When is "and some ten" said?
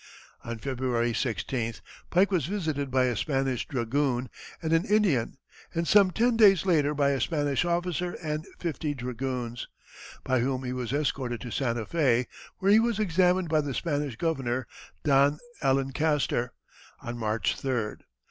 5.75-6.35